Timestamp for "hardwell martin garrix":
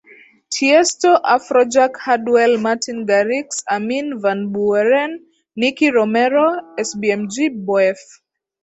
2.05-3.61